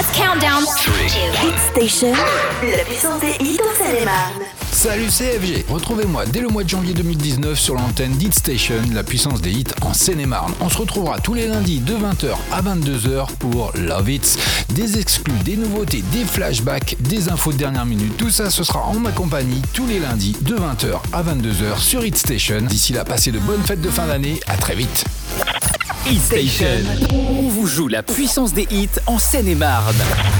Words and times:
Let's 0.00 0.16
count 0.16 0.40
down. 0.40 0.62
Hit 1.42 1.58
Station, 1.72 2.14
la 2.62 2.84
puissance 2.84 3.20
des 3.20 3.36
hits 3.44 3.58
en 3.60 3.84
Seine-et-Marne. 3.84 4.44
Salut 4.72 5.08
CFG 5.08 5.66
Retrouvez-moi 5.68 6.24
dès 6.24 6.40
le 6.40 6.48
mois 6.48 6.64
de 6.64 6.70
janvier 6.70 6.94
2019 6.94 7.58
sur 7.58 7.74
l'antenne 7.74 8.12
d'Hit 8.12 8.34
Station, 8.34 8.76
la 8.94 9.02
puissance 9.02 9.42
des 9.42 9.50
hits 9.50 9.74
en 9.82 9.92
Seine-et-Marne. 9.92 10.54
On 10.62 10.70
se 10.70 10.78
retrouvera 10.78 11.18
tous 11.20 11.34
les 11.34 11.48
lundis 11.48 11.80
de 11.80 11.92
20h 11.92 12.34
à 12.50 12.62
22h 12.62 13.26
pour 13.38 13.72
Love 13.74 14.08
Hits, 14.08 14.38
des 14.70 14.98
exclus, 14.98 15.34
des 15.44 15.58
nouveautés, 15.58 16.02
des 16.12 16.24
flashbacks, 16.24 16.96
des 17.00 17.28
infos 17.28 17.52
de 17.52 17.58
dernière 17.58 17.84
minute. 17.84 18.16
Tout 18.16 18.30
ça, 18.30 18.48
ce 18.48 18.64
sera 18.64 18.80
en 18.80 18.98
ma 18.98 19.12
compagnie 19.12 19.60
tous 19.74 19.86
les 19.86 19.98
lundis 19.98 20.34
de 20.40 20.56
20h 20.56 20.98
à 21.12 21.22
22h 21.22 21.78
sur 21.78 22.02
Hit 22.06 22.16
Station. 22.16 22.62
D'ici 22.62 22.94
là, 22.94 23.04
passez 23.04 23.32
de 23.32 23.38
bonnes 23.38 23.62
fêtes 23.64 23.82
de 23.82 23.90
fin 23.90 24.06
d'année. 24.06 24.40
À 24.46 24.56
très 24.56 24.76
vite. 24.76 25.04
Hit. 26.06 26.34
On 27.12 27.48
vous 27.48 27.66
joue 27.66 27.88
la 27.88 28.02
puissance 28.02 28.52
des 28.52 28.66
hits 28.70 28.88
en 29.06 29.18
Seine-et-Marne. 29.18 30.39